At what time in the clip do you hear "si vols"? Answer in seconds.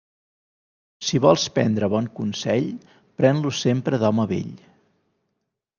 1.09-1.43